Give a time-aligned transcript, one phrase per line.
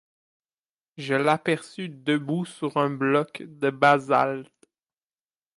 [0.97, 4.51] Je l’aperçus debout sur un bloc de basalte.